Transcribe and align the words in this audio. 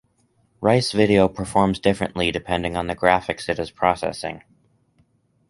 Rice 0.61 0.93
Video 0.93 1.27
performs 1.27 1.77
differently 1.77 2.31
depending 2.31 2.75
upon 2.75 2.87
the 2.87 2.95
graphics 2.95 3.47
it 3.47 3.59
is 3.59 3.69
processing. 3.69 4.41